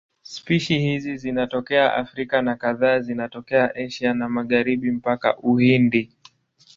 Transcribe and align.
Spishi 0.21 0.79
hizi 0.79 1.17
zinatokea 1.17 1.93
Afrika 1.93 2.41
na 2.41 2.55
kadhaa 2.55 2.99
zinatokea 2.99 3.75
Asia 3.75 4.07
ya 4.07 4.15
Magharibi 4.15 4.91
mpaka 4.91 5.37
Uhindi. 5.37 6.13